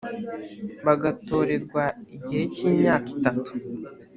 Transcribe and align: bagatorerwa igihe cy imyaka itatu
bagatorerwa 0.85 1.83
igihe 2.15 2.43
cy 2.55 2.61
imyaka 2.69 3.07
itatu 3.15 3.51